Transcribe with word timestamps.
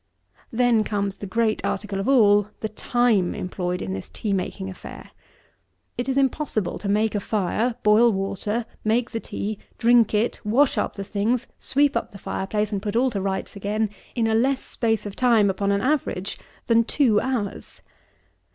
Then 0.51 0.83
comes 0.83 1.17
the 1.17 1.27
great 1.27 1.63
article 1.63 1.99
of 1.99 2.09
all, 2.09 2.47
the 2.61 2.69
time 2.69 3.35
employed 3.35 3.83
in 3.83 3.93
this 3.93 4.09
tea 4.09 4.33
making 4.33 4.67
affair. 4.67 5.11
It 5.95 6.09
is 6.09 6.17
impossible 6.17 6.79
to 6.79 6.89
make 6.89 7.13
a 7.13 7.19
fire, 7.19 7.75
boil 7.83 8.11
water, 8.11 8.65
make 8.83 9.11
the 9.11 9.19
tea, 9.19 9.59
drink 9.77 10.15
it, 10.15 10.43
wash 10.43 10.75
up 10.75 10.95
the 10.95 11.03
things, 11.03 11.45
sweep 11.59 11.95
up 11.95 12.09
the 12.09 12.17
fire 12.17 12.47
place, 12.47 12.71
and 12.71 12.81
put 12.81 12.95
all 12.95 13.11
to 13.11 13.21
rights 13.21 13.55
again, 13.55 13.91
in 14.15 14.25
a 14.25 14.33
less 14.33 14.61
space 14.63 15.05
of 15.05 15.15
time, 15.15 15.51
upon 15.51 15.71
an 15.71 15.81
average, 15.81 16.39
than 16.65 16.83
two 16.83 17.19
hours. 17.21 17.83